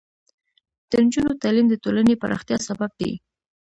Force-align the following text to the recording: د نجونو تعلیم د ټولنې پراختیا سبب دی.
د 0.89 0.91
نجونو 1.03 1.39
تعلیم 1.43 1.67
د 1.69 1.75
ټولنې 1.83 2.15
پراختیا 2.21 2.57
سبب 2.67 2.91
دی. 2.99 3.11